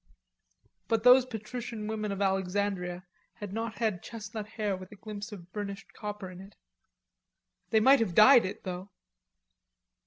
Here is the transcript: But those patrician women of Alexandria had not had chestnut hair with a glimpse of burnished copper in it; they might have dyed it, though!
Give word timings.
But 0.87 1.03
those 1.03 1.27
patrician 1.27 1.85
women 1.85 2.11
of 2.11 2.23
Alexandria 2.23 3.05
had 3.35 3.53
not 3.53 3.75
had 3.75 4.01
chestnut 4.01 4.47
hair 4.47 4.75
with 4.75 4.91
a 4.91 4.95
glimpse 4.95 5.31
of 5.31 5.53
burnished 5.53 5.93
copper 5.93 6.31
in 6.31 6.41
it; 6.41 6.55
they 7.69 7.79
might 7.81 7.99
have 7.99 8.15
dyed 8.15 8.43
it, 8.47 8.63
though! 8.63 8.89